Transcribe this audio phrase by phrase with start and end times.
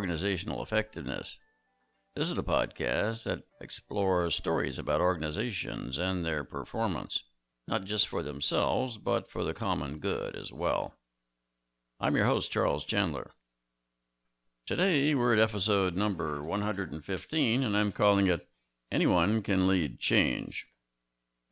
[0.00, 1.38] Organizational Effectiveness.
[2.16, 7.24] This is a podcast that explores stories about organizations and their performance,
[7.68, 10.94] not just for themselves, but for the common good as well.
[12.00, 13.32] I'm your host, Charles Chandler.
[14.64, 18.48] Today, we're at episode number 115, and I'm calling it
[18.90, 20.66] Anyone Can Lead Change.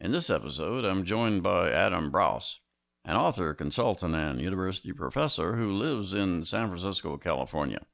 [0.00, 2.60] In this episode, I'm joined by Adam Braus,
[3.04, 7.84] an author, consultant, and university professor who lives in San Francisco, California.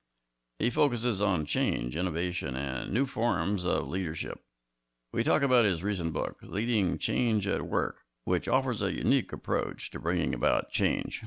[0.58, 4.40] He focuses on change, innovation, and new forms of leadership.
[5.12, 9.90] We talk about his recent book, Leading Change at Work, which offers a unique approach
[9.90, 11.24] to bringing about change.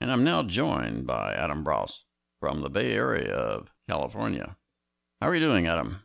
[0.00, 2.02] And I'm now joined by Adam Braus
[2.40, 4.56] from the Bay Area of California.
[5.20, 6.02] How are you doing, Adam?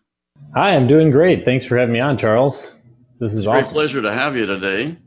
[0.56, 1.44] Hi, I'm doing great.
[1.44, 2.76] Thanks for having me on, Charles.
[3.20, 3.74] This is it's a great awesome.
[3.74, 4.98] pleasure to have you today.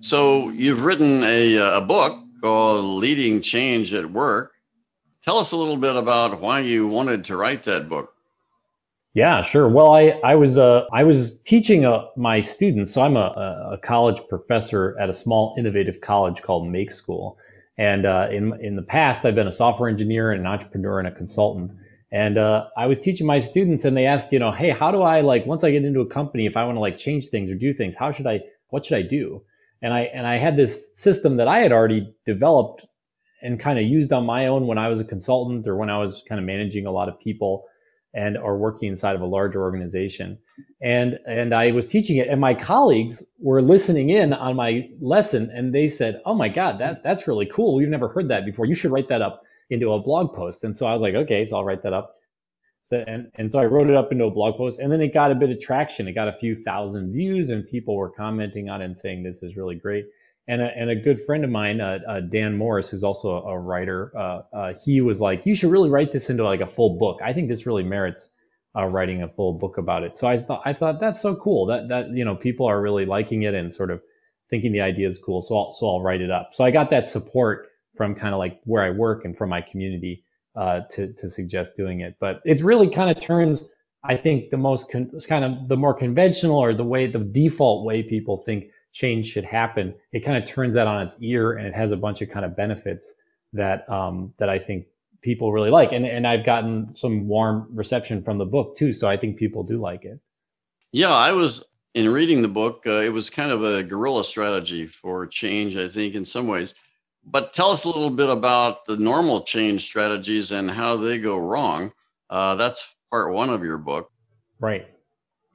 [0.00, 4.52] So, you've written a, uh, a book called Leading Change at Work.
[5.26, 8.14] Tell us a little bit about why you wanted to write that book.
[9.12, 9.68] Yeah, sure.
[9.68, 12.92] Well, I I was uh, I was teaching uh, my students.
[12.92, 17.38] So I'm a, a college professor at a small innovative college called Make School.
[17.76, 21.08] And uh, in in the past, I've been a software engineer and an entrepreneur and
[21.08, 21.72] a consultant.
[22.12, 25.02] And uh, I was teaching my students, and they asked, you know, hey, how do
[25.02, 27.50] I like once I get into a company, if I want to like change things
[27.50, 28.42] or do things, how should I?
[28.68, 29.42] What should I do?
[29.82, 32.86] And I and I had this system that I had already developed
[33.46, 35.98] and kind of used on my own when I was a consultant or when I
[35.98, 37.64] was kind of managing a lot of people
[38.12, 40.38] and or working inside of a larger organization.
[40.82, 45.50] And and I was teaching it and my colleagues were listening in on my lesson
[45.54, 47.76] and they said, "Oh my god, that that's really cool.
[47.76, 48.66] We've never heard that before.
[48.66, 51.46] You should write that up into a blog post." And so I was like, "Okay,
[51.46, 52.14] so I'll write that up."
[52.82, 55.12] So, and, and so I wrote it up into a blog post and then it
[55.12, 56.06] got a bit of traction.
[56.06, 59.42] It got a few thousand views and people were commenting on it and saying this
[59.42, 60.06] is really great.
[60.48, 63.54] And a, and a good friend of mine, uh, uh, Dan Morris, who's also a,
[63.54, 66.66] a writer, uh, uh, he was like, you should really write this into like a
[66.66, 67.20] full book.
[67.20, 68.32] I think this really merits
[68.76, 70.16] uh, writing a full book about it.
[70.16, 73.06] So I thought, I thought that's so cool that, that, you know, people are really
[73.06, 74.00] liking it and sort of
[74.48, 75.42] thinking the idea is cool.
[75.42, 76.50] So I'll, so I'll write it up.
[76.52, 79.62] So I got that support from kind of like where I work and from my
[79.62, 80.22] community
[80.54, 82.16] uh, to to suggest doing it.
[82.20, 83.68] But it really kind of turns,
[84.04, 87.84] I think, the most con- kind of the more conventional or the way the default
[87.84, 89.94] way people think change should happen.
[90.12, 92.46] It kind of turns that on its ear, and it has a bunch of kind
[92.46, 93.14] of benefits
[93.52, 94.86] that um, that I think
[95.20, 95.92] people really like.
[95.92, 99.62] And and I've gotten some warm reception from the book too, so I think people
[99.62, 100.18] do like it.
[100.92, 101.62] Yeah, I was
[101.94, 102.84] in reading the book.
[102.86, 106.72] Uh, it was kind of a guerrilla strategy for change, I think, in some ways.
[107.22, 111.36] But tell us a little bit about the normal change strategies and how they go
[111.36, 111.92] wrong.
[112.30, 114.10] Uh, that's part one of your book.
[114.58, 114.86] Right.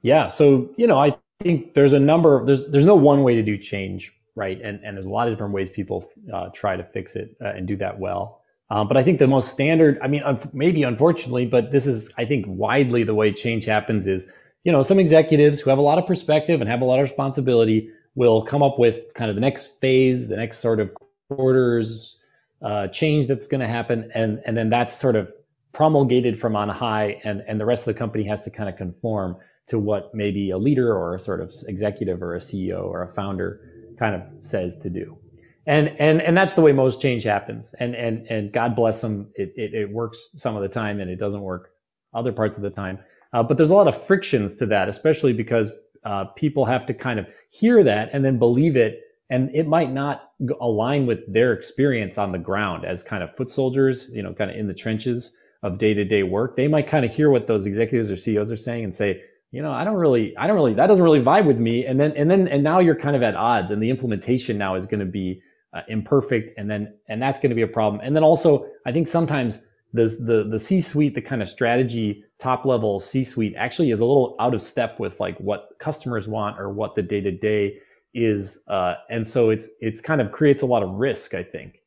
[0.02, 0.28] Yeah.
[0.28, 2.38] So you know, I think there's a number.
[2.38, 4.60] Of, there's there's no one way to do change, right?
[4.60, 7.48] And and there's a lot of different ways people uh, try to fix it uh,
[7.48, 8.42] and do that well.
[8.70, 12.10] Um, but I think the most standard, I mean, un- maybe unfortunately, but this is,
[12.16, 14.30] I think, widely the way change happens is,
[14.64, 17.02] you know, some executives who have a lot of perspective and have a lot of
[17.02, 20.90] responsibility will come up with kind of the next phase, the next sort of
[21.28, 22.18] quarters
[22.62, 25.30] uh, change that's going to happen, and and then that's sort of
[25.72, 28.76] promulgated from on high, and and the rest of the company has to kind of
[28.76, 29.36] conform
[29.68, 33.12] to what maybe a leader or a sort of executive or a CEO or a
[33.12, 33.60] founder
[33.98, 35.18] kind of says to do.
[35.66, 37.74] And and and that's the way most change happens.
[37.78, 39.30] And and and god bless them.
[39.36, 41.70] It, it, it works some of the time and it doesn't work
[42.12, 42.98] other parts of the time.
[43.32, 45.70] Uh, but there's a lot of frictions to that especially because
[46.04, 49.00] uh, people have to kind of hear that and then believe it.
[49.30, 53.50] And it might not align with their experience on the ground as kind of foot
[53.50, 56.56] soldiers you know kind of in the trenches of day-to-day work.
[56.56, 59.62] They might kind of hear what those executives or ceos are saying and say you
[59.62, 61.86] know i don't really i don't really that doesn't really vibe with me.
[61.86, 64.74] And then and then and now you're kind of at odds and the implementation now
[64.74, 65.40] is going to be
[65.74, 68.00] uh, imperfect and then and that's going to be a problem.
[68.02, 72.24] And then also i think sometimes the the the c suite the kind of strategy
[72.38, 76.26] top level c suite actually is a little out of step with like what customers
[76.26, 77.78] want or what the day to day
[78.14, 81.78] is uh, and so it's it's kind of creates a lot of risk i think.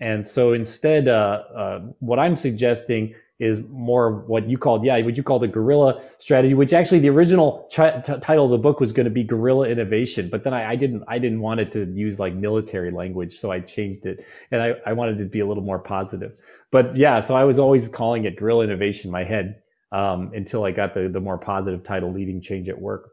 [0.00, 5.16] And so instead uh, uh, what i'm suggesting is more what you called, yeah, what
[5.16, 8.78] you called a guerrilla strategy, which actually the original ch- t- title of the book
[8.78, 11.72] was going to be guerrilla innovation, but then I, I, didn't, I didn't want it
[11.72, 15.40] to use like military language, so I changed it, and I, I wanted to be
[15.40, 16.38] a little more positive.
[16.70, 19.60] But yeah, so I was always calling it guerrilla innovation in my head
[19.90, 23.10] um, until I got the the more positive title, leading change at work.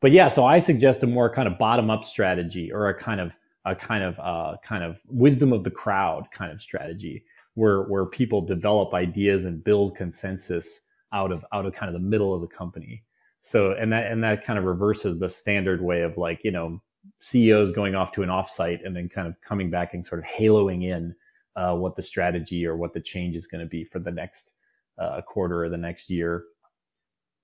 [0.00, 3.20] But yeah, so I suggest a more kind of bottom up strategy or a kind
[3.20, 3.32] of
[3.64, 8.06] a kind of uh, kind of wisdom of the crowd kind of strategy where where
[8.06, 12.40] people develop ideas and build consensus out of out of kind of the middle of
[12.40, 13.02] the company.
[13.42, 16.80] So and that and that kind of reverses the standard way of like you know
[17.20, 20.26] CEOs going off to an offsite and then kind of coming back and sort of
[20.26, 21.14] haloing in
[21.56, 24.52] uh, what the strategy or what the change is going to be for the next
[24.98, 26.44] uh, quarter or the next year.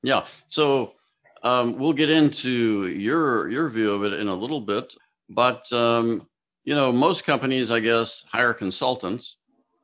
[0.02, 0.24] Yeah.
[0.46, 0.92] So
[1.42, 4.94] um, we'll get into your your view of it in a little bit,
[5.28, 6.26] but um,
[6.64, 9.37] you know, most companies, I guess, hire consultants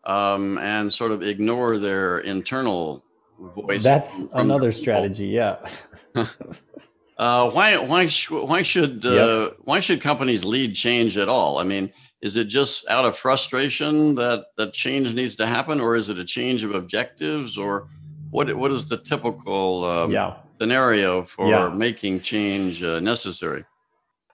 [0.06, 3.04] um, and sort of ignore their internal
[3.38, 3.82] voice.
[3.82, 5.26] That's another strategy.
[5.26, 5.56] Yeah.
[6.14, 9.56] uh, why why sh- why should uh, yep.
[9.64, 11.58] why should companies lead change at all?
[11.58, 15.96] I mean, is it just out of frustration that that change needs to happen, or
[15.96, 17.88] is it a change of objectives, or
[18.30, 20.36] what what is the typical um, yeah.
[20.60, 21.68] scenario for yeah.
[21.68, 23.64] making change uh, necessary?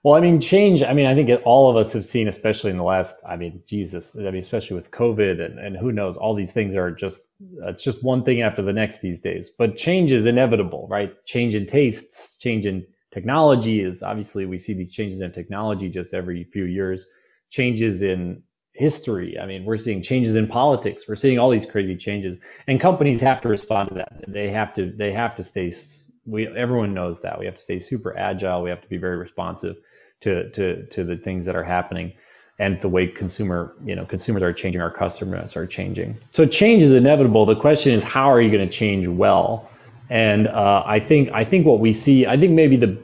[0.02, 0.82] Well, I mean, change.
[0.82, 3.16] I mean, I think all of us have seen, especially in the last.
[3.28, 4.16] I mean, Jesus.
[4.16, 7.22] I mean, especially with COVID and and who knows, all these things are just.
[7.64, 9.50] It's just one thing after the next these days.
[9.50, 11.12] But change is inevitable, right?
[11.26, 16.14] Change in tastes, change in technology is obviously we see these changes in technology just
[16.14, 17.06] every few years.
[17.50, 18.42] Changes in
[18.72, 19.38] history.
[19.38, 21.04] I mean, we're seeing changes in politics.
[21.08, 24.24] We're seeing all these crazy changes, and companies have to respond to that.
[24.28, 24.92] They have to.
[24.96, 25.70] They have to stay.
[26.24, 28.62] We everyone knows that we have to stay super agile.
[28.62, 29.76] We have to be very responsive
[30.20, 32.12] to to to the things that are happening
[32.58, 36.16] and the way consumer you know consumers are changing our customers are changing.
[36.32, 37.46] So change is inevitable.
[37.46, 39.68] The question is how are you going to change well?
[40.10, 42.98] And uh, i think i think what we see i think maybe the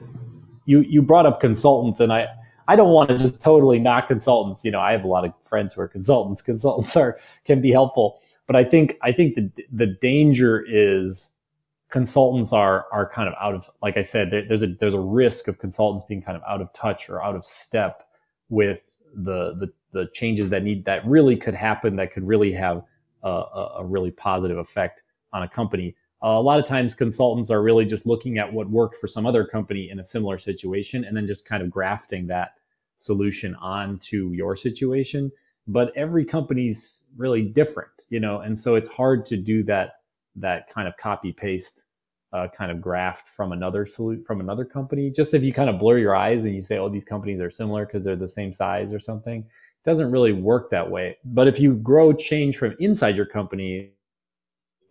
[0.65, 2.27] you you brought up consultants and i
[2.67, 4.65] i don't want to just totally knock consultants.
[4.65, 6.43] You know i have a lot of friends who are consultants.
[6.51, 8.21] Consultants are can be helpful.
[8.47, 11.36] But i think i think the the danger is
[11.97, 15.49] consultants are are kind of out of like I said there's a there's a risk
[15.49, 18.03] of consultants being kind of out of touch or out of step
[18.51, 22.83] with the the, the changes that need that really could happen that could really have
[23.23, 23.29] a,
[23.79, 25.97] a really positive effect on a company.
[26.23, 29.25] Uh, a lot of times consultants are really just looking at what worked for some
[29.25, 32.51] other company in a similar situation and then just kind of grafting that
[32.97, 35.33] solution onto your situation.
[35.67, 39.95] But every company's really different, you know, and so it's hard to do that
[40.39, 41.86] that kind of copy paste
[42.37, 45.11] uh, kind of graft from another salute from another company.
[45.11, 47.51] Just if you kind of blur your eyes and you say, "Oh, these companies are
[47.51, 51.17] similar because they're the same size or something," it doesn't really work that way.
[51.25, 53.93] But if you grow change from inside your company,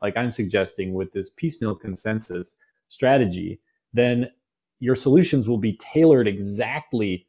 [0.02, 2.58] like I'm suggesting with this piecemeal consensus
[2.88, 3.62] strategy,
[3.94, 4.32] then
[4.80, 7.28] your solutions will be tailored exactly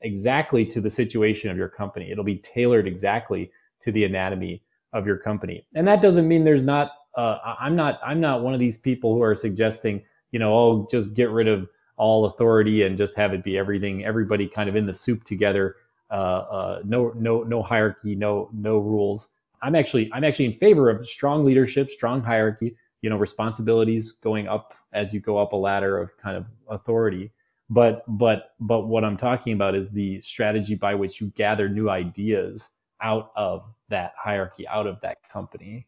[0.00, 2.10] exactly to the situation of your company.
[2.10, 3.52] It'll be tailored exactly
[3.82, 4.62] to the anatomy
[4.94, 5.66] of your company.
[5.74, 9.14] And that doesn't mean there's not uh, I'm not I'm not one of these people
[9.14, 13.34] who are suggesting you know oh just get rid of all authority and just have
[13.34, 15.76] it be everything everybody kind of in the soup together
[16.10, 19.30] uh, uh, no no no hierarchy no no rules.
[19.62, 24.48] I'm actually I'm actually in favor of strong leadership strong hierarchy you know responsibilities going
[24.48, 27.32] up as you go up a ladder of kind of authority.
[27.70, 31.88] But but but what I'm talking about is the strategy by which you gather new
[31.88, 32.70] ideas
[33.00, 35.86] out of that hierarchy out of that company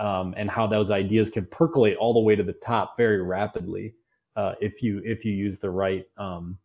[0.00, 3.94] um, and how those ideas can percolate all the way to the top very rapidly
[4.34, 6.58] uh, if you if you use the right um,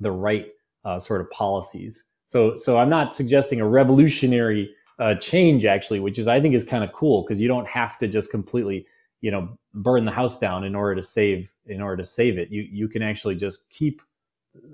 [0.00, 0.48] the right
[0.84, 2.06] uh, sort of policies.
[2.24, 6.64] So so I'm not suggesting a revolutionary uh, change actually, which is I think is
[6.64, 8.86] kind of cool because you don't have to just completely
[9.20, 12.50] you know burn the house down in order to save in order to save it.
[12.50, 14.00] You you can actually just keep.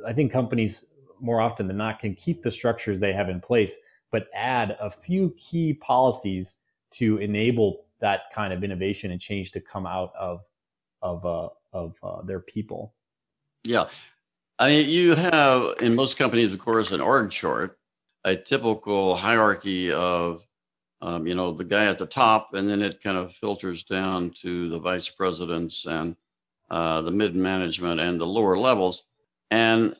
[0.07, 0.87] I think companies
[1.21, 3.77] more often than not can keep the structures they have in place,
[4.13, 6.59] but add a few key policies
[6.91, 10.41] to enable that kind of innovation and change to come out of
[11.03, 12.95] of uh, of uh, their people.
[13.65, 13.89] Yeah,
[14.59, 17.79] I mean, you have in most companies, of course, an org chart,
[18.25, 20.45] a typical hierarchy of
[21.01, 24.31] um, you know the guy at the top, and then it kind of filters down
[24.43, 26.17] to the vice presidents and
[26.71, 29.05] uh, the mid management and the lower levels,
[29.51, 29.95] and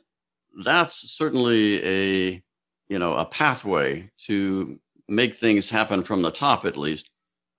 [0.63, 2.43] that's certainly a
[2.89, 7.08] you know a pathway to make things happen from the top at least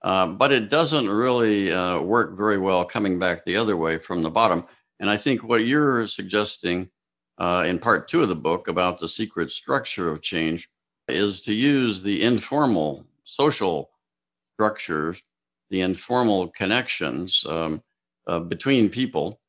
[0.02, 4.22] uh, but it doesn't really uh, work very well coming back the other way from
[4.22, 4.64] the bottom.
[4.98, 6.90] And I think what you're suggesting
[7.38, 10.68] uh, in part two of the book about the secret structure of change
[11.08, 13.90] is to use the informal social
[14.54, 15.22] structures,
[15.70, 17.82] the informal connections um,
[18.26, 19.40] uh, between people,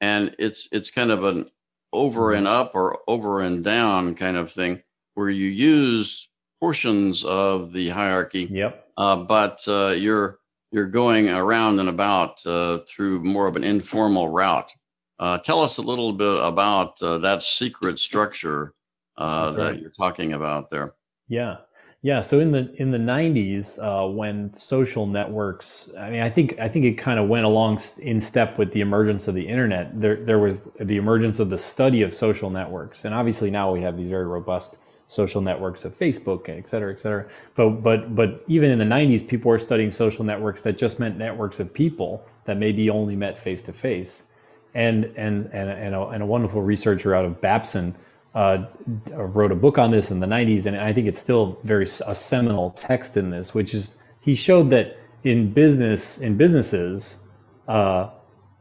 [0.00, 1.50] and it's it's kind of an
[1.92, 4.82] over and up or over and down kind of thing
[5.14, 6.28] where you use
[6.60, 10.38] portions of the hierarchy yep but uh, you're
[10.72, 14.70] you're going around and about uh, through more of an informal route.
[15.18, 18.74] Uh, tell us a little bit about uh, that secret structure
[19.16, 20.94] uh, that you're talking about there.
[21.28, 21.56] Yeah,
[22.02, 22.20] yeah.
[22.20, 26.84] So in the in the '90s, when social networks, I mean, I think I think
[26.84, 29.98] it kind of went along in step with the emergence of the internet.
[29.98, 33.80] There there was the emergence of the study of social networks, and obviously now we
[33.82, 34.78] have these very robust
[35.10, 37.26] social networks of Facebook, et cetera, et cetera.
[37.56, 41.18] But but but even in the 90s, people were studying social networks that just meant
[41.18, 44.24] networks of people that maybe only met face to face.
[44.72, 47.96] And and and and a, and a wonderful researcher out of Babson
[48.36, 48.66] uh,
[49.10, 52.14] wrote a book on this in the 90s, and I think it's still very a
[52.14, 57.18] seminal text in this, which is he showed that in business in businesses.
[57.66, 58.10] Uh,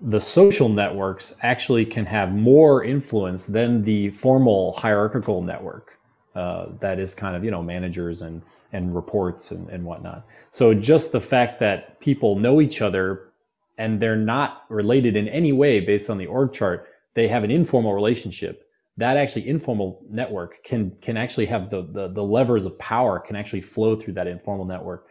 [0.02, 5.99] the social networks actually can have more influence than the formal hierarchical network
[6.40, 8.42] uh, that is kind of you know managers and
[8.72, 10.26] and reports and, and whatnot.
[10.52, 13.32] So just the fact that people know each other
[13.78, 17.52] and they're not related in any way based on the org chart they have an
[17.52, 18.66] informal relationship.
[18.96, 23.36] That actually informal network can can actually have the, the the levers of power can
[23.36, 25.08] actually flow through that informal network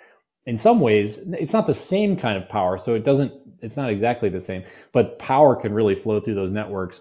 [0.49, 3.91] in some ways it's not the same kind of power so it doesn't it's not
[3.91, 7.01] exactly the same, but power can really flow through those networks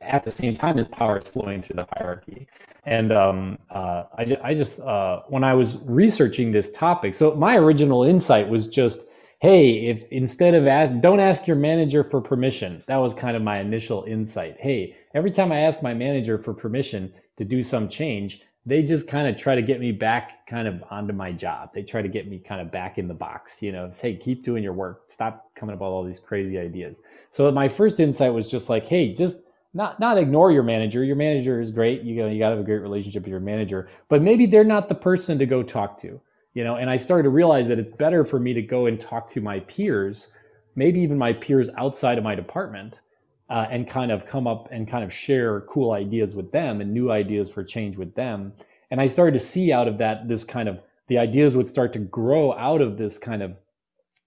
[0.00, 2.46] at the same time as power is flowing through the hierarchy.
[2.84, 7.34] And um, uh, I, just, I just uh, when I was researching this topic, so
[7.34, 9.00] my original insight was just,
[9.40, 12.82] hey, if instead of ask, don't ask your manager for permission.
[12.86, 14.56] That was kind of my initial insight.
[14.58, 19.08] Hey, every time I ask my manager for permission to do some change, they just
[19.08, 21.70] kind of try to get me back kind of onto my job.
[21.72, 24.44] They try to get me kind of back in the box, you know, say, keep
[24.44, 25.04] doing your work.
[25.10, 27.02] Stop coming up with all these crazy ideas.
[27.30, 29.42] So my first insight was just like, hey, just
[29.74, 31.04] not not ignore your manager.
[31.04, 32.02] Your manager is great.
[32.02, 34.64] You know, you got to have a great relationship with your manager, but maybe they're
[34.64, 36.20] not the person to go talk to,
[36.54, 36.76] you know.
[36.76, 39.40] And I started to realize that it's better for me to go and talk to
[39.40, 40.32] my peers,
[40.74, 42.98] maybe even my peers outside of my department,
[43.50, 46.92] uh, and kind of come up and kind of share cool ideas with them and
[46.92, 48.52] new ideas for change with them.
[48.90, 51.92] And I started to see out of that this kind of the ideas would start
[51.94, 53.58] to grow out of this kind of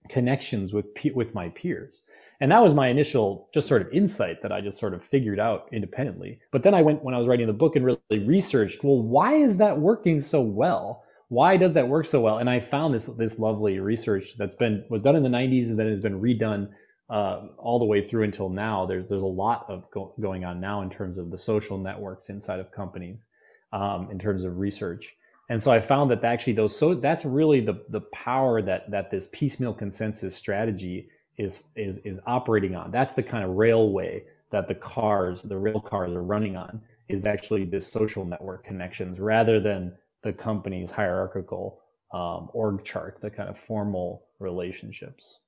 [0.10, 2.04] connections with with my peers.
[2.40, 5.40] And that was my initial just sort of insight that I just sort of figured
[5.40, 6.40] out independently.
[6.52, 9.36] But then I went when I was writing the book and really researched, well, why
[9.36, 11.04] is that working so well?
[11.28, 12.40] Why does that work so well?
[12.40, 15.78] And I found this this lovely research that's been was done in the 90s and
[15.80, 16.70] then has been redone
[17.12, 18.88] uh, all the way through until now.
[18.88, 22.30] There's there's a lot of go- going on now in terms of the social networks
[22.32, 23.28] inside of companies,
[23.74, 25.16] um, in terms of research.
[25.50, 29.12] And so I found that actually those so that's really the the power that that
[29.12, 32.92] this piecemeal consensus strategy is is is operating on.
[32.92, 37.28] That's the kind of railway that the cars, the rail cars are running on, is
[37.28, 41.82] actually this social network connections rather than the company's hierarchical
[42.14, 45.42] um, org chart, the kind of formal relationships.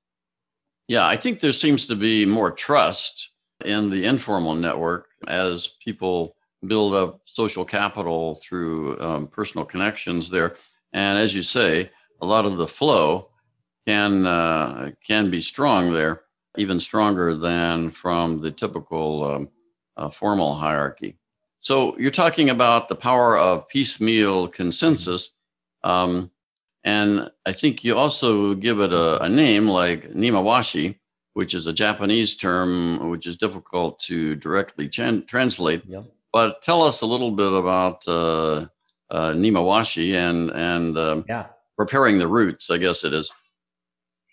[0.88, 3.30] Yeah, I think there seems to be more trust
[3.64, 6.36] in the informal network as people
[6.66, 10.56] build up social capital through um, personal connections there.
[10.92, 13.30] And as you say, a lot of the flow
[13.86, 16.22] can uh, can be strong there,
[16.56, 19.48] even stronger than from the typical um,
[19.96, 21.16] uh, formal hierarchy.
[21.58, 25.30] So you're talking about the power of piecemeal consensus.
[25.82, 26.30] Um,
[26.84, 30.98] and I think you also give it a, a name like Nemawashi,
[31.32, 35.82] which is a Japanese term which is difficult to directly chan- translate.
[36.32, 38.66] But tell us a little bit about uh,
[39.10, 41.46] uh, Nemawashi and and um, yeah.
[41.76, 42.70] preparing the roots.
[42.70, 43.30] I guess it is.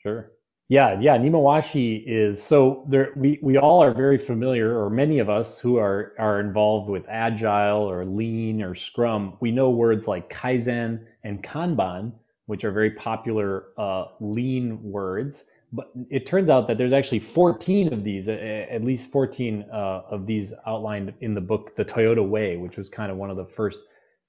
[0.01, 0.31] Sure.
[0.67, 1.17] Yeah, yeah.
[1.17, 3.11] Nemawashi is so there.
[3.15, 7.05] We we all are very familiar, or many of us who are are involved with
[7.07, 9.37] agile or lean or Scrum.
[9.41, 12.13] We know words like kaizen and kanban,
[12.51, 15.45] which are very popular uh, lean words.
[15.71, 20.27] But it turns out that there's actually 14 of these, at least 14 uh, of
[20.27, 23.45] these outlined in the book, The Toyota Way, which was kind of one of the
[23.45, 23.79] first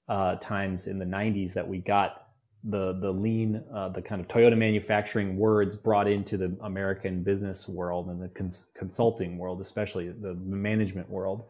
[0.07, 2.27] uh, times in the 90s that we got
[2.63, 7.67] the the lean, uh, the kind of Toyota manufacturing words brought into the American business
[7.67, 11.43] world and the cons- consulting world, especially the management world.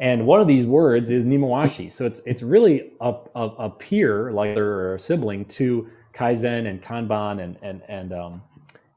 [0.00, 1.92] And one of these words is nemawashi.
[1.92, 6.82] So it's it's really a, a, a peer, like or a sibling to Kaizen and
[6.82, 8.42] Kanban and and and um,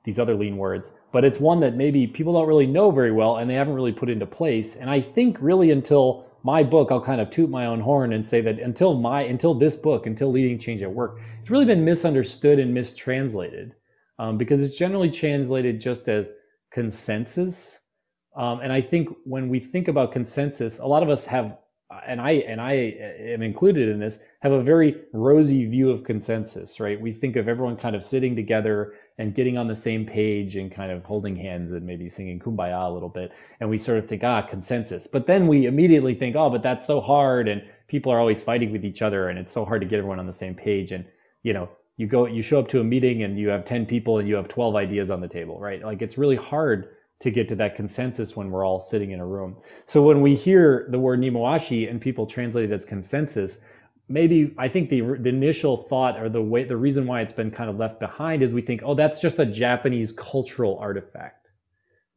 [0.03, 3.37] these other lean words, but it's one that maybe people don't really know very well
[3.37, 4.75] and they haven't really put into place.
[4.75, 8.27] And I think really until my book, I'll kind of toot my own horn and
[8.27, 11.83] say that until my until this book, until leading change at work, it's really been
[11.83, 13.75] misunderstood and mistranslated
[14.17, 16.31] um, because it's generally translated just as
[16.71, 17.81] consensus.
[18.35, 21.57] Um, and I think when we think about consensus, a lot of us have
[22.07, 26.79] and I and I am included in this, have a very rosy view of consensus,
[26.79, 26.99] right?
[26.99, 30.71] We think of everyone kind of sitting together and getting on the same page and
[30.71, 33.31] kind of holding hands and maybe singing kumbaya a little bit.
[33.59, 35.07] And we sort of think, ah, consensus.
[35.07, 38.71] But then we immediately think, oh, but that's so hard and people are always fighting
[38.71, 40.91] with each other and it's so hard to get everyone on the same page.
[40.91, 41.05] And,
[41.41, 44.19] you know, you go, you show up to a meeting and you have 10 people
[44.19, 45.83] and you have 12 ideas on the table, right?
[45.83, 46.87] Like it's really hard
[47.21, 49.57] to get to that consensus when we're all sitting in a room.
[49.85, 53.61] So when we hear the word Nemawashi and people translate it as consensus,
[54.07, 57.51] maybe I think the the initial thought or the way the reason why it's been
[57.51, 61.47] kind of left behind is we think, oh, that's just a Japanese cultural artifact.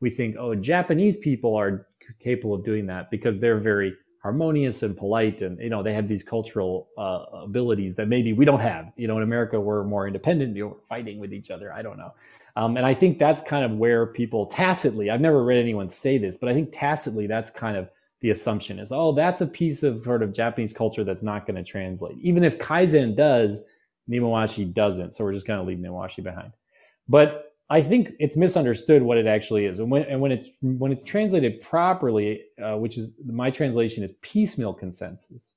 [0.01, 1.87] We think, oh, Japanese people are
[2.21, 6.09] capable of doing that because they're very harmonious and polite, and you know they have
[6.09, 8.93] these cultural uh, abilities that maybe we don't have.
[8.97, 10.57] You know, in America we're more independent.
[10.57, 11.73] You know, we're fighting with each other.
[11.73, 12.13] I don't know.
[12.57, 16.19] Um, and I think that's kind of where people tacitly, I've never read anyone say
[16.19, 17.89] this, but I think tacitly that's kind of
[18.21, 21.57] the assumption is, oh, that's a piece of sort of Japanese culture that's not going
[21.57, 22.19] to translate.
[22.21, 23.65] Even if Kaizen does,
[24.09, 25.15] Nemawashi doesn't.
[25.15, 26.53] So we're just going to leave Nemawashi behind.
[27.09, 29.79] But I think it's misunderstood what it actually is.
[29.79, 34.13] And when, and when it's, when it's translated properly, uh, which is my translation is
[34.21, 35.55] piecemeal consensus.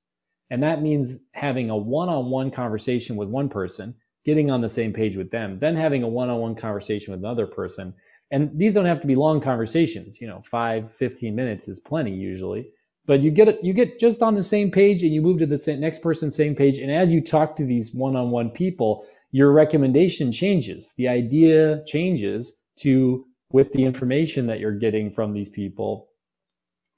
[0.49, 5.15] And that means having a one-on-one conversation with one person, getting on the same page
[5.15, 7.93] with them, then having a one-on-one conversation with another person,
[8.31, 12.11] and these don't have to be long conversations you know five 15 minutes is plenty
[12.11, 12.69] usually.
[13.07, 15.45] But you get it, you get just on the same page and you move to
[15.45, 16.79] the next person same page.
[16.79, 19.05] And as you talk to these one-on-one people
[19.35, 20.93] your recommendation changes.
[20.95, 26.07] The idea changes to with the information that you're getting from these people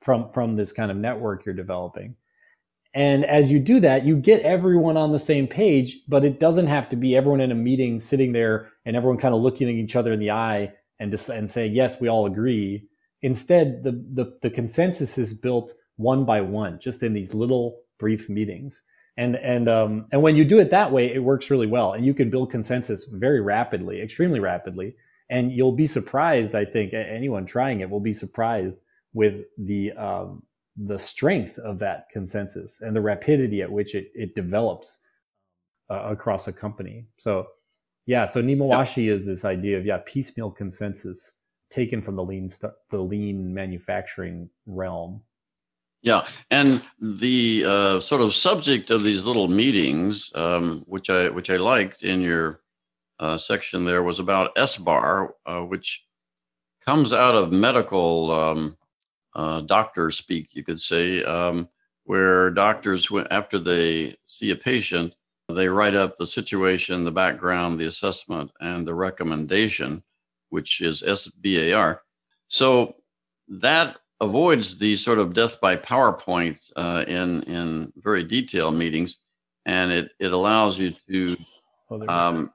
[0.01, 2.15] from from this kind of network you're developing
[2.97, 6.67] and as you do that you get everyone on the same page but it doesn't
[6.67, 9.75] have to be everyone in a meeting sitting there and everyone kind of looking at
[9.75, 12.87] each other in the eye and just and say yes we all agree.
[13.21, 18.29] Instead the, the the consensus is built one by one just in these little brief
[18.29, 18.83] meetings.
[19.15, 22.05] And and um and when you do it that way it works really well and
[22.05, 24.95] you can build consensus very rapidly extremely rapidly.
[25.29, 28.77] And you'll be surprised i think anyone trying it will be surprised
[29.13, 30.43] with the um
[30.77, 35.01] the strength of that consensus and the rapidity at which it, it develops
[35.89, 37.47] uh, across a company so
[38.07, 39.15] yeah, so Nemawashi yep.
[39.17, 41.33] is this idea of yeah piecemeal consensus
[41.69, 45.21] taken from the lean st- the lean manufacturing realm.
[46.01, 51.49] Yeah, and the uh, sort of subject of these little meetings, um, which I which
[51.49, 52.61] I liked in your
[53.19, 56.05] uh, section there, was about SBAR, uh, which
[56.85, 58.77] comes out of medical um,
[59.37, 61.69] uh, doctor speak, you could say, um,
[62.03, 65.13] where doctors, after they see a patient,
[65.49, 70.03] they write up the situation, the background, the assessment, and the recommendation,
[70.49, 71.99] which is SBAR.
[72.47, 72.95] So
[73.47, 79.17] that avoids the sort of death by PowerPoint uh, in in very detailed meetings,
[79.65, 81.37] and it it allows you to,
[82.09, 82.51] um,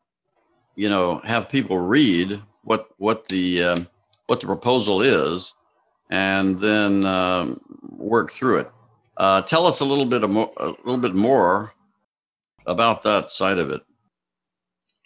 [0.74, 3.88] you know, have people read what what the um,
[4.26, 5.54] what the proposal is,
[6.12, 7.58] and then um,
[7.96, 8.70] work through it.
[9.16, 11.72] Uh, tell us a little bit more, a little bit more
[12.66, 13.80] about that side of it.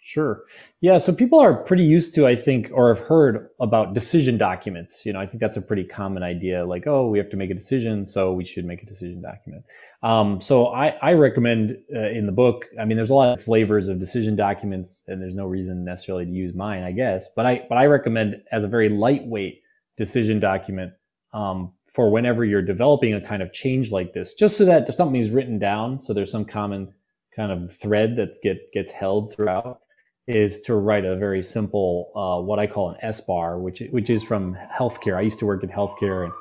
[0.03, 0.43] Sure.
[0.81, 0.97] Yeah.
[0.97, 5.05] So people are pretty used to, I think, or have heard about decision documents.
[5.05, 6.65] You know, I think that's a pretty common idea.
[6.65, 9.63] Like, oh, we have to make a decision, so we should make a decision document.
[10.03, 12.65] Um, so I, I recommend uh, in the book.
[12.79, 16.25] I mean, there's a lot of flavors of decision documents, and there's no reason necessarily
[16.25, 17.27] to use mine, I guess.
[17.33, 19.61] But I, but I recommend as a very lightweight
[19.97, 20.93] decision document
[21.33, 25.19] um, for whenever you're developing a kind of change like this, just so that something
[25.19, 26.93] is written down, so there's some common
[27.35, 29.81] kind of thread that get gets held throughout
[30.27, 34.23] is to write a very simple uh, what I call an SBAR, which which is
[34.23, 35.17] from healthcare.
[35.17, 36.33] I used to work in healthcare and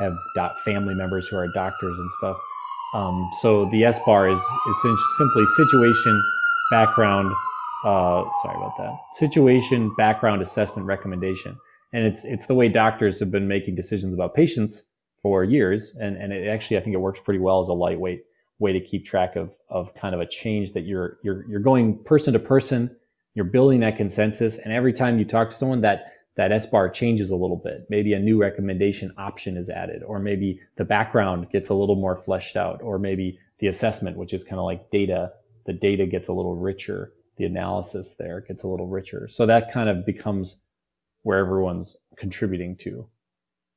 [0.00, 0.12] have
[0.64, 2.36] family members who are doctors and stuff.
[2.94, 6.22] Um, so the SBAR is is simply situation,
[6.70, 7.34] background.
[7.84, 8.96] Uh, sorry about that.
[9.12, 11.58] Situation, background, assessment, recommendation,
[11.94, 14.90] and it's it's the way doctors have been making decisions about patients
[15.22, 18.24] for years, and and it actually I think it works pretty well as a lightweight
[18.58, 22.04] way to keep track of of kind of a change that you're you're you're going
[22.04, 22.94] person to person
[23.34, 27.30] you're building that consensus and every time you talk to someone that that SBAR changes
[27.30, 27.86] a little bit.
[27.88, 32.16] Maybe a new recommendation option is added, or maybe the background gets a little more
[32.16, 35.32] fleshed out, or maybe the assessment, which is kind of like data,
[35.66, 37.12] the data gets a little richer.
[37.36, 39.26] The analysis there gets a little richer.
[39.28, 40.62] So that kind of becomes
[41.24, 43.08] where everyone's contributing to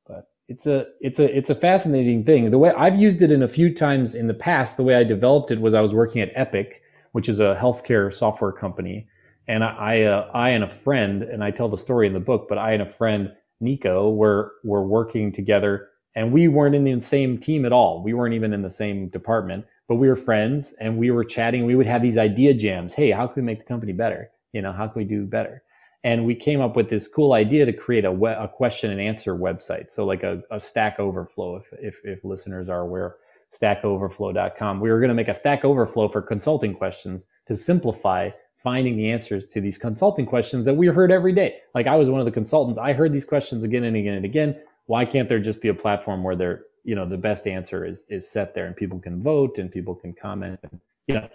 [0.06, 2.50] But it's a it's a it's a fascinating thing.
[2.50, 5.04] The way I've used it in a few times in the past, the way I
[5.04, 6.82] developed it was I was working at Epic,
[7.12, 9.08] which is a healthcare software company,
[9.48, 12.48] and I uh, I and a friend, and I tell the story in the book,
[12.48, 17.02] but I and a friend Nico were were working together, and we weren't in the
[17.02, 18.02] same team at all.
[18.04, 21.66] We weren't even in the same department, but we were friends, and we were chatting.
[21.66, 22.94] We would have these idea jams.
[22.94, 24.30] Hey, how can we make the company better?
[24.52, 25.62] You know, how can we do better?
[26.04, 29.00] And we came up with this cool idea to create a, we- a question and
[29.00, 29.90] answer website.
[29.90, 33.16] So like a, a stack overflow if, if, if listeners are aware
[33.50, 38.96] stackoverflow.com we were going to make a stack overflow for consulting questions to simplify finding
[38.96, 41.56] the answers to these consulting questions that we heard every day.
[41.74, 42.78] Like i was one of the consultants.
[42.78, 44.56] I heard these questions again and again and again.
[44.86, 48.04] Why can't there just be a platform where they're you know the best answer is
[48.08, 50.58] is set there and people can vote and people can comment?
[50.62, 51.28] And you know,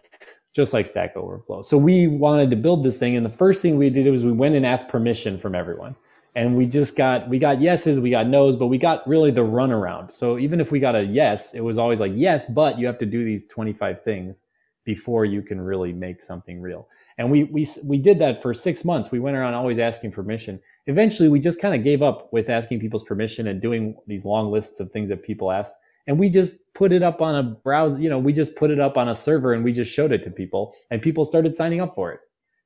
[0.54, 1.64] just like Stack Overflow.
[1.64, 4.32] So we wanted to build this thing, and the first thing we did was we
[4.32, 5.96] went and asked permission from everyone,
[6.36, 9.42] and we just got we got yeses, we got nos, but we got really the
[9.42, 10.12] runaround.
[10.12, 13.00] So even if we got a yes, it was always like yes, but you have
[13.00, 14.44] to do these twenty five things
[14.86, 16.88] before you can really make something real.
[17.18, 19.12] And we we we did that for six months.
[19.12, 20.60] We went around always asking permission.
[20.88, 24.52] Eventually, we just kind of gave up with asking people's permission and doing these long
[24.52, 25.76] lists of things that people asked.
[26.08, 28.00] And we just put it up on a browser.
[28.02, 30.24] You know, we just put it up on a server and we just showed it
[30.24, 32.20] to people, and people started signing up for it.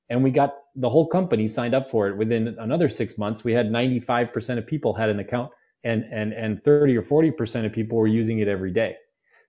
[0.10, 2.17] And we got the whole company signed up for it.
[2.17, 5.52] Within another six months, we had 95% of people had an account,
[5.84, 8.95] and and and 30 or 40% of people were using it every day.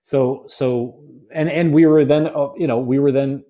[0.01, 0.99] So so
[1.33, 3.43] and and we were then uh, you know we were then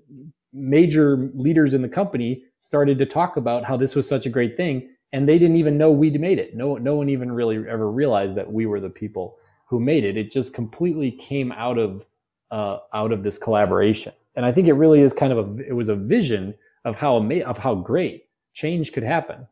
[0.53, 4.57] major leaders in the company started to talk about how this was such a great
[4.57, 7.91] thing and they didn't even know we'd made it no no one even really ever
[7.91, 9.37] realized that we were the people
[9.69, 12.07] who made it it just completely came out of
[12.51, 14.13] uh, out of this collaboration.
[14.35, 16.55] And i think it really is kind of a it was a vision
[16.85, 19.47] of how of how great change could happen.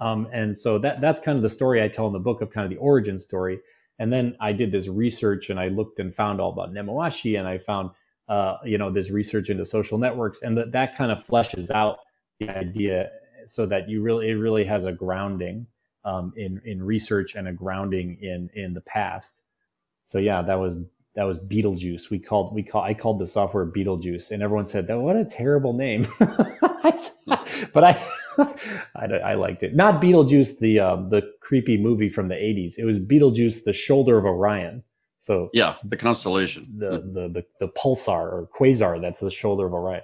[0.00, 2.50] Um, and so that that's kind of the story i tell in the book of
[2.50, 3.60] kind of the origin story.
[3.98, 7.48] And then i did this research and i looked and found all about nemawashi and
[7.48, 7.90] i found
[8.28, 11.98] uh, you know this research into social networks and that that kind of fleshes out
[12.40, 13.08] the idea
[13.46, 15.66] so that you really it really has a grounding
[16.06, 19.42] um, in in research and a grounding in in the past.
[20.04, 20.76] So yeah that was
[21.14, 22.10] that was Betelgeuse.
[22.10, 25.24] We called we call i called the software Betelgeuse and everyone said that what a
[25.24, 26.06] terrible name.
[27.72, 28.06] But i
[28.94, 29.74] I, I, liked it.
[29.74, 34.16] Not beetlejuice the um, the creepy movie from the 80s it was Betelgeuse the shoulder
[34.18, 34.84] of orion.
[35.26, 39.74] So yeah, the constellation, the the the, the pulsar or quasar that's the shoulder of
[39.74, 40.02] Orion.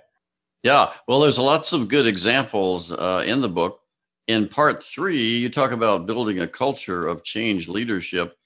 [0.65, 3.82] Yeah, well, there's lots of good examples uh, in the book.
[4.29, 8.37] In part three, you talk about building a culture of change leadership,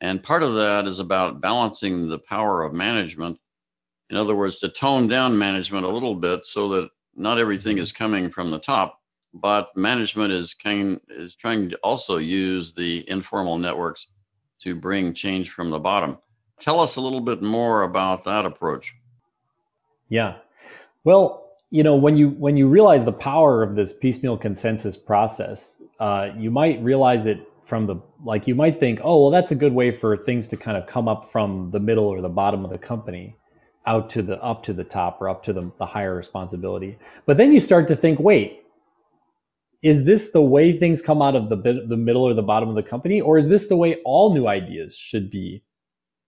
[0.00, 3.38] and part of that is about balancing the power of management.
[4.08, 7.92] In other words, to tone down management a little bit so that not everything is
[7.92, 9.00] coming from the top,
[9.34, 14.06] but management is kind is trying to also use the informal networks
[14.60, 16.18] to bring change from the bottom.
[16.60, 18.94] Tell us a little bit more about that approach.
[20.08, 20.36] Yeah.
[21.04, 21.45] Well,
[21.76, 26.30] you know, when you when you realize the power of this piecemeal consensus process, uh,
[26.34, 29.74] you might realize it from the like you might think, oh, well, that's a good
[29.74, 32.70] way for things to kind of come up from the middle or the bottom of
[32.70, 33.36] the company
[33.84, 36.98] out to the up to the top or up to the, the higher responsibility.
[37.26, 38.62] But then you start to think, wait,
[39.82, 42.74] is this the way things come out of the the middle or the bottom of
[42.74, 45.62] the company, or is this the way all new ideas should be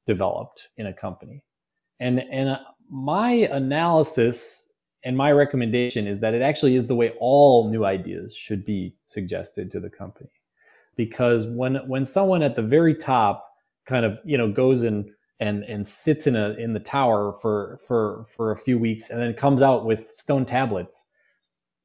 [0.06, 1.42] developed in a company.
[2.00, 2.58] And, and
[2.90, 4.67] my analysis
[5.08, 8.94] and my recommendation is that it actually is the way all new ideas should be
[9.06, 10.28] suggested to the company.
[10.96, 13.48] Because when, when someone at the very top
[13.86, 15.08] kind of, you know, goes and,
[15.40, 19.18] and, and sits in a, in the tower for, for, for a few weeks and
[19.18, 21.06] then comes out with stone tablets,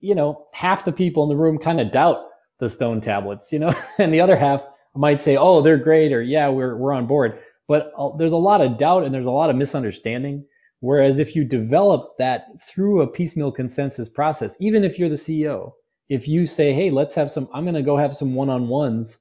[0.01, 2.25] you know, half the people in the room kind of doubt
[2.59, 6.21] the stone tablets, you know, and the other half might say, oh, they're great, or
[6.21, 9.31] yeah, we're, we're on board but uh, there's a lot of doubt and there's a
[9.31, 10.45] lot of misunderstanding.
[10.83, 15.71] Whereas if you develop that through a piecemeal consensus process, even if you're the CEO,
[16.09, 18.67] if you say, hey, let's have some, I'm going to go have some one on
[18.67, 19.19] ones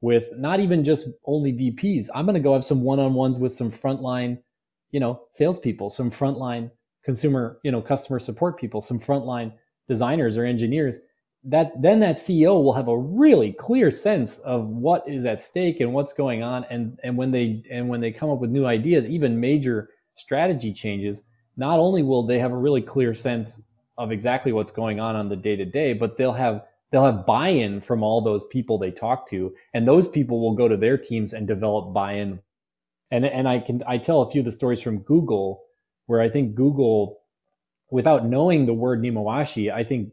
[0.00, 3.38] with not even just only VPs, I'm going to go have some one on ones
[3.38, 4.38] with some frontline,
[4.90, 6.70] you know, salespeople, some frontline
[7.04, 9.52] consumer, you know, customer support people, some frontline
[9.88, 10.98] designers or engineers
[11.44, 15.80] that then that CEO will have a really clear sense of what is at stake
[15.80, 16.64] and what's going on.
[16.70, 20.72] And and when they and when they come up with new ideas even major strategy
[20.72, 21.24] changes
[21.56, 23.62] not only will they have a really clear sense
[23.98, 27.26] of exactly what's going on on the day to day but they'll have they'll have
[27.26, 30.96] buy-in from all those people they talk to and those people will go to their
[30.96, 32.40] teams and develop buy-in
[33.10, 35.62] and and I can I tell a few of the stories from Google
[36.06, 37.20] where I think Google
[37.90, 40.12] without knowing the word Nemawashi I think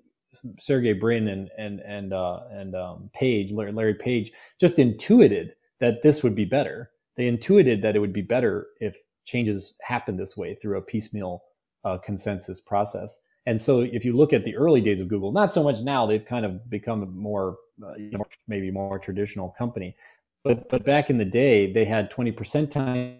[0.60, 6.24] Sergey Brin and and and uh, and um, Page, Larry Page, just intuited that this
[6.24, 6.92] would be better.
[7.16, 8.98] They intuited that it would be better if
[9.30, 11.44] changes happen this way through a piecemeal
[11.84, 13.22] uh, consensus process.
[13.46, 16.06] And so, if you look at the early days of Google, not so much now,
[16.06, 17.94] they've kind of become a more, uh,
[18.48, 19.96] maybe more traditional company.
[20.44, 23.18] But but back in the day, they had 20% time,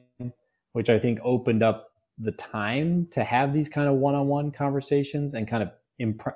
[0.74, 5.48] which I think opened up the time to have these kind of one-on-one conversations and
[5.48, 5.70] kind of
[6.00, 6.36] imp-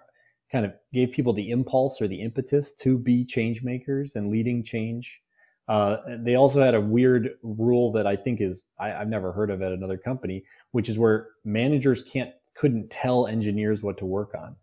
[0.52, 4.64] kind of gave people the impulse or the impetus to be change makers and leading
[4.64, 5.22] change.
[5.67, 9.49] Uh, they also had a weird rule that I think is I, have never heard
[9.49, 14.34] of at another company, which is where managers can't couldn't tell engineers what to work
[14.38, 14.56] on.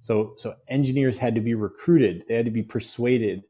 [0.00, 3.42] So so engineers had to be recruited, they had to be persuaded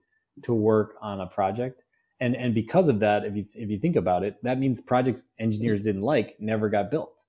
[0.44, 1.82] to work on a project.
[2.20, 5.26] And and because of that, if you if you think about it, that means projects
[5.38, 7.24] engineers didn't like never got built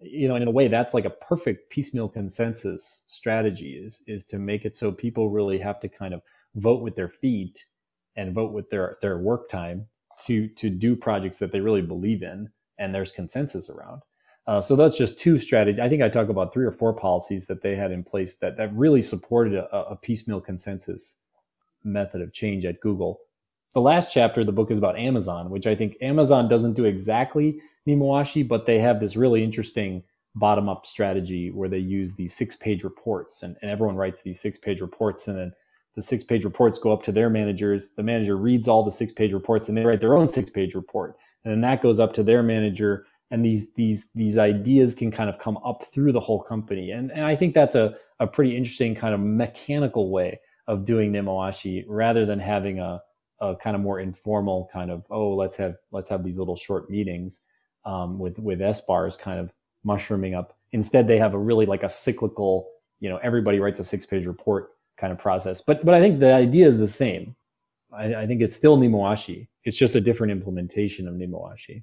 [0.00, 4.38] you know, in a way, that's like a perfect piecemeal consensus strategy is is to
[4.38, 6.22] make it so people really have to kind of
[6.54, 7.66] vote with their feet
[8.20, 9.86] and vote with their their work time
[10.26, 14.02] to to do projects that they really believe in and there's consensus around.
[14.46, 15.80] Uh, so that's just two strategies.
[15.80, 18.56] I think I talk about three or four policies that they had in place that
[18.58, 21.16] that really supported a, a piecemeal consensus
[21.82, 23.20] method of change at Google.
[23.72, 26.84] The last chapter of the book is about Amazon, which I think Amazon doesn't do
[26.84, 30.02] exactly Nemawashi, but they have this really interesting
[30.34, 34.40] bottom up strategy where they use these six page reports and, and everyone writes these
[34.40, 35.52] six page reports and then
[35.96, 37.90] the six page reports go up to their managers.
[37.96, 40.74] The manager reads all the six page reports and they write their own six page
[40.74, 41.16] report.
[41.44, 43.06] And then that goes up to their manager.
[43.30, 46.90] And these these these ideas can kind of come up through the whole company.
[46.90, 51.12] And and I think that's a, a pretty interesting kind of mechanical way of doing
[51.12, 53.00] Nemawashi rather than having a,
[53.40, 56.90] a kind of more informal kind of, oh, let's have let's have these little short
[56.90, 57.40] meetings
[57.84, 59.52] um, with with SBARs kind of
[59.84, 60.56] mushrooming up.
[60.72, 62.68] Instead, they have a really like a cyclical,
[63.00, 65.60] you know, everybody writes a six page report kind of process.
[65.60, 67.34] But but I think the idea is the same.
[67.92, 69.48] I, I think it's still Nemawashi.
[69.64, 71.82] It's just a different implementation of Nemawashi.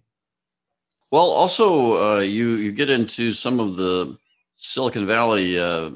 [1.12, 4.18] Well, also uh, you you get into some of the
[4.58, 5.92] Silicon Valley uh,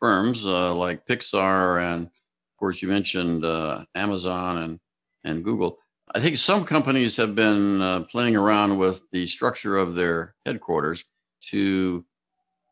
[0.00, 4.80] firms uh, like Pixar, and of course you mentioned uh, Amazon and
[5.24, 5.78] and Google.
[6.14, 11.04] I think some companies have been uh, playing around with the structure of their headquarters
[11.50, 12.04] to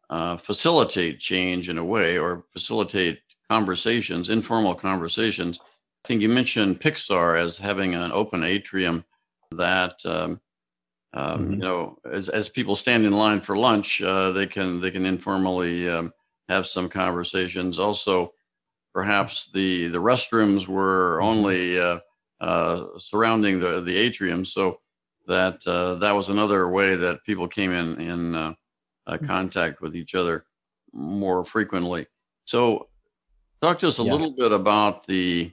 [0.09, 5.59] uh, facilitate change in a way, or facilitate conversations, informal conversations.
[5.63, 9.05] I think you mentioned Pixar as having an open atrium
[9.53, 10.41] that um,
[11.15, 11.53] um, mm-hmm.
[11.53, 15.07] you know, as, as people stand in line for lunch, uh, they can they can
[15.07, 16.13] informally um,
[16.49, 17.79] have some conversations.
[17.79, 18.33] Also,
[18.93, 21.29] perhaps the the restrooms were mm-hmm.
[21.29, 21.99] only uh,
[22.41, 24.81] uh, surrounding the the atrium, so
[25.27, 28.55] that uh, that was another way that people came in in uh,
[29.07, 29.27] uh, mm-hmm.
[29.27, 30.45] contact with each other
[30.93, 32.07] more frequently.
[32.45, 32.89] So
[33.67, 34.13] Talk to us a yeah.
[34.13, 35.51] little bit about the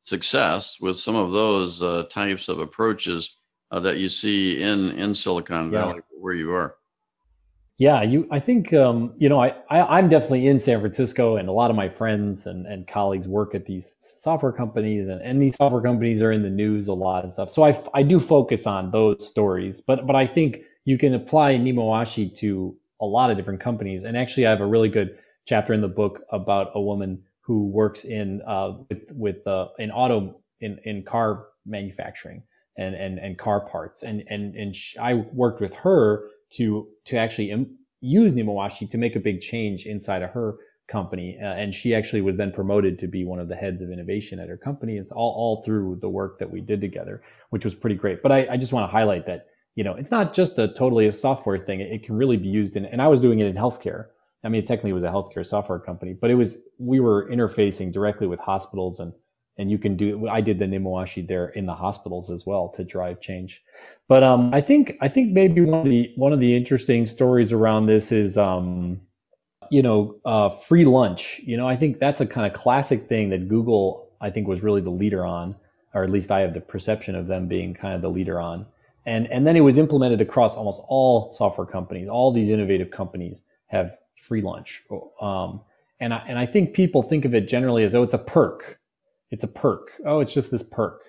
[0.00, 3.36] success with some of those uh, types of approaches
[3.70, 6.18] uh, that you see in in Silicon Valley, yeah.
[6.18, 6.74] where you are.
[7.78, 8.26] Yeah, you.
[8.32, 9.40] I think um, you know.
[9.40, 12.84] I, I am definitely in San Francisco, and a lot of my friends and, and
[12.88, 16.88] colleagues work at these software companies, and, and these software companies are in the news
[16.88, 17.50] a lot and stuff.
[17.50, 21.54] So I I do focus on those stories, but but I think you can apply
[21.54, 24.02] Nemawashi to a lot of different companies.
[24.02, 27.68] And actually, I have a really good chapter in the book about a woman who
[27.68, 32.42] works in uh, with with uh, in auto in in car manufacturing
[32.76, 34.02] and and and car parts.
[34.02, 39.14] And and and I worked with her to to actually Im- use Nemawashi to make
[39.14, 40.56] a big change inside of her
[40.88, 41.38] company.
[41.40, 44.38] Uh, and she actually was then promoted to be one of the heads of innovation
[44.40, 44.96] at her company.
[44.96, 48.22] It's all all through the work that we did together which was pretty great.
[48.22, 51.06] But I, I just want to highlight that you know it's not just a totally
[51.06, 51.80] a software thing.
[51.80, 54.06] It, it can really be used in and I was doing it in healthcare
[54.44, 57.92] I mean, technically it was a healthcare software company, but it was, we were interfacing
[57.92, 59.12] directly with hospitals and,
[59.58, 62.84] and you can do, I did the Nemawashi there in the hospitals as well to
[62.84, 63.64] drive change.
[64.06, 67.52] But, um, I think, I think maybe one of the, one of the interesting stories
[67.52, 69.00] around this is, um,
[69.70, 71.40] you know, uh, free lunch.
[71.44, 74.62] You know, I think that's a kind of classic thing that Google, I think was
[74.62, 75.56] really the leader on,
[75.94, 78.66] or at least I have the perception of them being kind of the leader on.
[79.06, 82.08] And, and then it was implemented across almost all software companies.
[82.08, 84.82] All these innovative companies have free lunch.
[85.20, 85.60] Um,
[86.00, 88.78] and I, and I think people think of it generally as, oh, it's a perk.
[89.30, 89.92] It's a perk.
[90.04, 91.02] Oh, it's just this perk.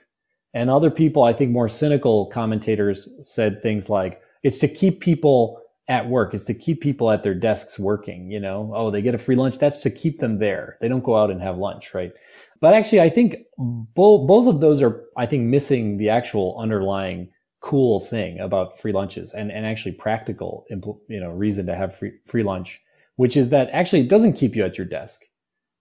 [0.54, 5.62] And other people, I think more cynical commentators said things like, it's to keep people
[5.90, 6.34] at work.
[6.34, 9.36] It's to keep people at their desks working, you know, oh, they get a free
[9.36, 9.60] lunch.
[9.60, 10.78] That's to keep them there.
[10.82, 12.12] They don't go out and have lunch, right?
[12.60, 17.30] But actually, I think both, both of those are, I think, missing the actual underlying
[17.62, 22.14] cool thing about free lunches and, and actually practical, you know, reason to have free,
[22.26, 22.82] free lunch
[23.18, 25.26] which is that actually it doesn't keep you at your desk.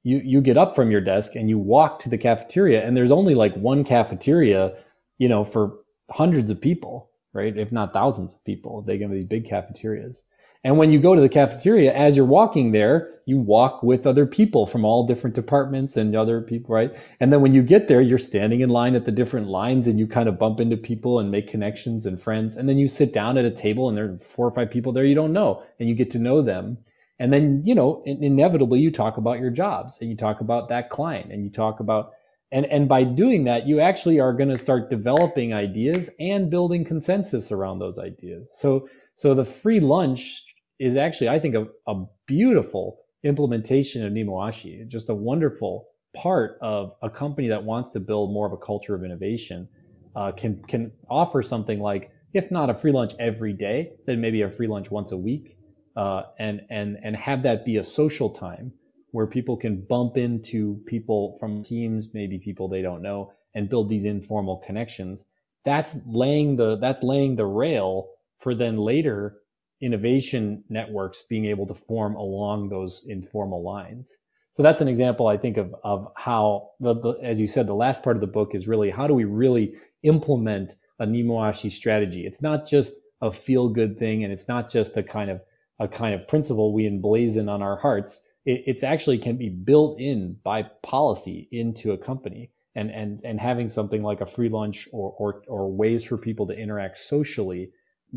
[0.03, 3.13] You, you get up from your desk and you walk to the cafeteria and there's
[3.13, 4.75] only like one cafeteria,
[5.19, 5.79] you know, for
[6.11, 7.57] hundreds of people, right?
[7.57, 10.23] If not thousands of people, they give these big cafeterias.
[10.65, 14.27] And when you go to the cafeteria, as you're walking there, you walk with other
[14.27, 16.93] people from all different departments and other people, right?
[17.21, 19.99] And then when you get there, you're standing in line at the different lines and
[19.99, 22.57] you kind of bump into people and make connections and friends.
[22.57, 24.93] And then you sit down at a table and there are four or five people
[24.93, 26.79] there you don't know and you get to know them.
[27.19, 30.91] And then, you know, inevitably you talk about your jobs and you talk about that
[30.91, 32.13] client and you talk about,
[32.53, 36.85] and, and by doing that, you actually are going to start developing ideas and building
[36.85, 38.51] consensus around those ideas.
[38.55, 40.45] So, so the free lunch
[40.79, 46.93] is actually, I think, a, a beautiful implementation of Nemawashi, just a wonderful part of
[47.03, 49.69] a company that wants to build more of a culture of innovation
[50.15, 54.43] uh, can can offer something like, if not a free lunch every day, then maybe
[54.43, 55.57] a free lunch once a week
[55.97, 58.73] uh, and and and have that be a social time
[59.13, 63.89] where people can bump into people from teams, maybe people they don't know, and build
[63.89, 65.27] these informal connections.
[65.65, 69.39] That's laying the that's laying the rail for then later
[69.81, 74.19] innovation networks being able to form along those informal lines.
[74.53, 77.75] So that's an example, I think, of, of how, the, the, as you said, the
[77.75, 82.27] last part of the book is really how do we really implement a Nemawashi strategy?
[82.27, 85.43] It's not just a feel good thing and it's not just a kind of
[85.79, 88.25] a kind of principle we emblazon on our hearts.
[88.45, 93.41] It, it's actually can be built in by policy into a company and, and, and
[93.41, 97.71] having something like a free lunch or, or, or ways for people to interact socially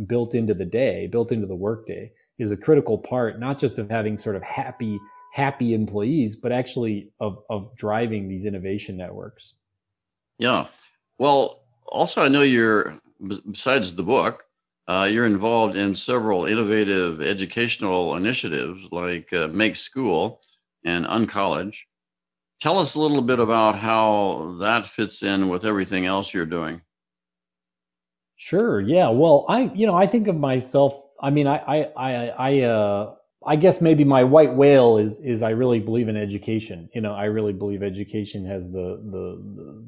[0.06, 3.90] built into the day, built into the workday is a critical part, not just of
[3.90, 5.00] having sort of happy,
[5.34, 9.56] happy employees, but actually of, of driving these innovation networks.
[10.38, 10.68] Yeah.
[11.18, 12.98] Well, also, I know you're,
[13.50, 14.46] besides the book,
[14.90, 20.42] uh, you're involved in several innovative educational initiatives like uh, Make School
[20.84, 21.78] and Uncollege.
[22.60, 26.82] Tell us a little bit about how that fits in with everything else you're doing.
[28.36, 28.82] Sure.
[28.82, 29.10] Yeah.
[29.10, 31.00] Well, I, you know, I think of myself.
[31.22, 33.14] I mean, I, I, I, I, uh,
[33.46, 36.90] I guess maybe my white whale is is I really believe in education.
[36.96, 39.86] You know, I really believe education has the the, the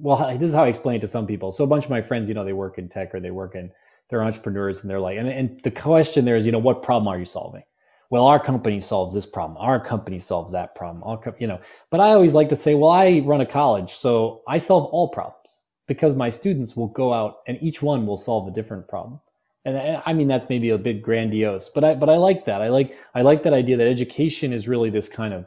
[0.00, 0.36] well.
[0.38, 1.52] This is how I explain it to some people.
[1.52, 3.54] So a bunch of my friends, you know, they work in tech or they work
[3.54, 3.70] in
[4.08, 7.08] they're entrepreneurs, and they're like, and and the question there is, you know, what problem
[7.08, 7.62] are you solving?
[8.10, 9.58] Well, our company solves this problem.
[9.58, 11.04] Our company solves that problem.
[11.04, 14.42] Our, you know, but I always like to say, well, I run a college, so
[14.48, 18.48] I solve all problems because my students will go out and each one will solve
[18.48, 19.20] a different problem.
[19.66, 22.62] And I, I mean, that's maybe a bit grandiose, but I, but I like that.
[22.62, 25.46] I like, I like that idea that education is really this kind of,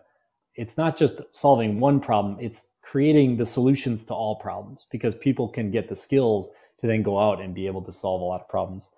[0.56, 2.38] it's not just solving one problem.
[2.40, 7.04] It's creating the solutions to all problems because people can get the skills to then
[7.04, 8.92] go out and be able to solve a lot of problems.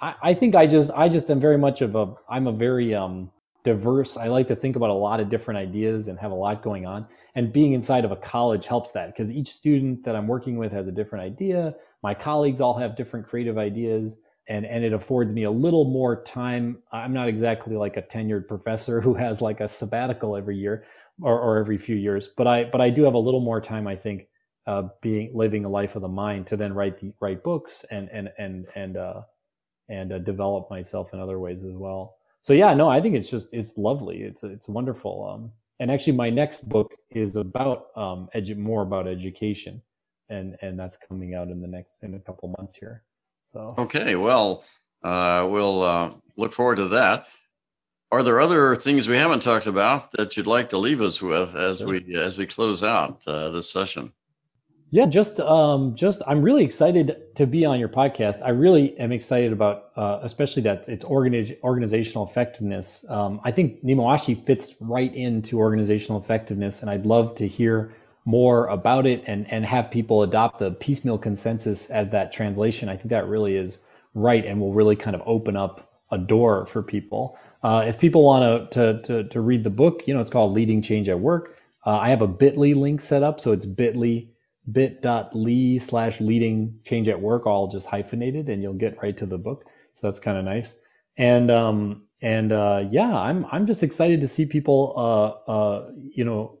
[0.00, 2.94] I, I think I just, I just am very much of a, I'm a very,
[2.94, 3.30] um,
[3.64, 4.16] diverse.
[4.16, 6.86] I like to think about a lot of different ideas and have a lot going
[6.86, 7.06] on.
[7.34, 10.72] And being inside of a college helps that because each student that I'm working with
[10.72, 11.74] has a different idea.
[12.02, 14.20] My colleagues all have different creative ideas.
[14.48, 16.78] And, and it affords me a little more time.
[16.90, 20.84] I'm not exactly like a tenured professor who has like a sabbatical every year
[21.20, 23.86] or, or every few years, but I but I do have a little more time,
[23.86, 24.28] I think,
[24.66, 28.08] uh, being living a life of the mind to then write the write books and
[28.10, 29.22] and and and uh,
[29.88, 33.28] and uh, develop myself in other ways as well so yeah, no, I think it's
[33.30, 34.22] just it's lovely.
[34.22, 35.28] It's it's wonderful.
[35.28, 39.82] Um, and actually, my next book is about um, edu- more about education,
[40.28, 43.04] and and that's coming out in the next in a couple months here.
[43.42, 44.64] So okay, well,
[45.02, 47.26] uh, we'll uh, look forward to that.
[48.10, 51.54] Are there other things we haven't talked about that you'd like to leave us with
[51.54, 51.88] as sure.
[51.88, 54.12] we as we close out uh, this session?
[54.90, 58.40] Yeah, just um, just I'm really excited to be on your podcast.
[58.42, 63.04] I really am excited about, uh, especially that it's organi- organizational effectiveness.
[63.10, 67.94] Um, I think Nemawashi fits right into organizational effectiveness, and I'd love to hear
[68.28, 72.90] more about it and and have people adopt the piecemeal consensus as that translation.
[72.90, 73.78] I think that really is
[74.12, 77.38] right and will really kind of open up a door for people.
[77.62, 80.82] Uh, if people want to, to to read the book, you know, it's called Leading
[80.82, 81.56] Change at Work.
[81.86, 84.28] Uh, I have a Bitly link set up, so it's Bitly
[84.70, 89.38] bit.ly slash leading change at work, all just hyphenated, and you'll get right to the
[89.38, 89.64] book.
[89.94, 90.76] So that's kind of nice.
[91.16, 96.24] And um, and uh, yeah, I'm I'm just excited to see people uh, uh, you
[96.24, 96.57] know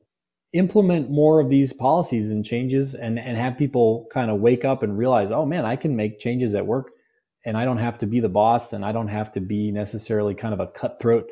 [0.52, 4.82] implement more of these policies and changes, and and have people kind of wake up
[4.82, 6.90] and realize, oh man, I can make changes at work,
[7.44, 10.34] and I don't have to be the boss, and I don't have to be necessarily
[10.34, 11.28] kind of a cutthroat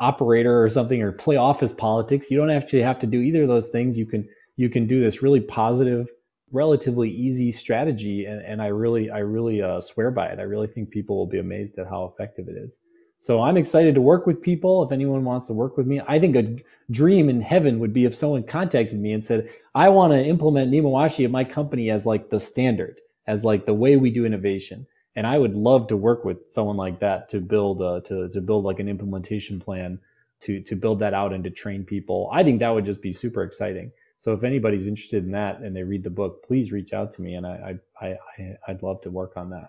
[0.00, 2.30] operator or something, or play office politics.
[2.30, 3.98] You don't actually have to do either of those things.
[3.98, 6.08] You can you can do this really positive,
[6.52, 8.26] relatively easy strategy.
[8.26, 10.38] And, and I really, I really uh, swear by it.
[10.38, 12.80] I really think people will be amazed at how effective it is.
[13.22, 14.82] So I'm excited to work with people.
[14.82, 16.56] If anyone wants to work with me, I think a
[16.90, 20.72] dream in heaven would be if someone contacted me and said, I want to implement
[20.72, 22.98] Nemawashi at my company as like the standard,
[23.28, 24.88] as like the way we do innovation.
[25.14, 28.40] And I would love to work with someone like that to build, uh, to, to
[28.40, 30.00] build like an implementation plan
[30.40, 32.28] to, to build that out and to train people.
[32.32, 33.92] I think that would just be super exciting.
[34.18, 37.22] So if anybody's interested in that and they read the book, please reach out to
[37.22, 39.68] me, and I I, I I'd love to work on that.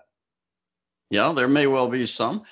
[1.10, 2.42] Yeah, there may well be some,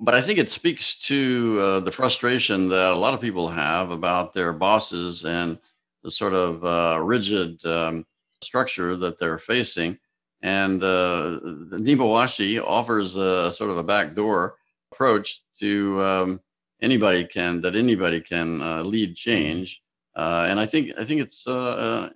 [0.00, 3.90] but I think it speaks to uh, the frustration that a lot of people have
[3.90, 5.58] about their bosses and
[6.02, 8.06] the sort of uh, rigid um,
[8.42, 9.98] structure that they're facing.
[10.42, 11.40] And uh,
[11.72, 14.56] Nemawashi offers a sort of a backdoor
[14.92, 16.40] approach to um,
[16.82, 19.82] anybody can that anybody can uh, lead change
[20.16, 22.10] uh, and I think I think it's uh, uh,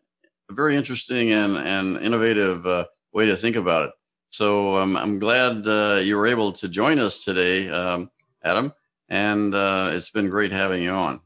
[0.50, 2.64] a very interesting and and innovative
[3.12, 3.90] way to think about it.
[4.30, 7.68] So um, I'm glad uh, you were able to join us today.
[7.68, 8.10] Um,
[8.42, 8.72] Adam,
[9.08, 11.20] and uh, it's been great having you on.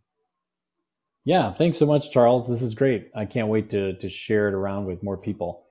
[1.25, 2.49] Yeah, thanks so much, Charles.
[2.49, 3.11] This is great.
[3.15, 5.65] I can't wait to to share it around with more people.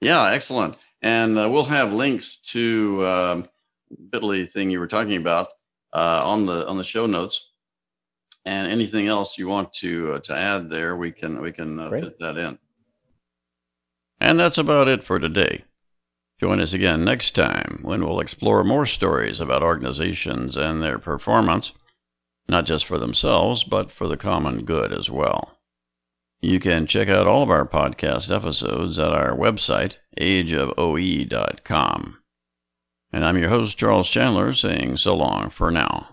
[0.00, 0.78] Yeah, excellent.
[1.02, 3.48] And uh, we'll have links to um,
[4.10, 5.48] Bitly thing you were talking about
[5.92, 7.48] uh, on the on the show notes.
[8.44, 11.90] And anything else you want to uh, to add there, we can we can uh,
[11.90, 12.58] fit that in.
[14.20, 15.64] And that's about it for today.
[16.42, 21.70] Join us again next time when we'll explore more stories about organizations and their performance,
[22.48, 25.56] not just for themselves, but for the common good as well.
[26.40, 32.18] You can check out all of our podcast episodes at our website, ageofoe.com.
[33.12, 36.08] And I'm your host, Charles Chandler, saying so long for now.